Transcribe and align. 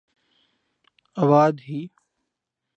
اوادھی 1.21 1.81